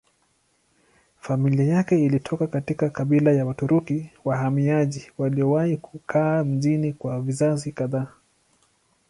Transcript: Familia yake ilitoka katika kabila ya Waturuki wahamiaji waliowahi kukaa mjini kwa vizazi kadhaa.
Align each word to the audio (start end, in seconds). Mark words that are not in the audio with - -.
Familia 1.19 1.65
yake 1.65 2.03
ilitoka 2.05 2.47
katika 2.47 2.89
kabila 2.89 3.31
ya 3.31 3.45
Waturuki 3.45 4.09
wahamiaji 4.25 5.11
waliowahi 5.17 5.77
kukaa 5.77 6.43
mjini 6.43 6.93
kwa 6.93 7.21
vizazi 7.21 7.71
kadhaa. 7.71 8.07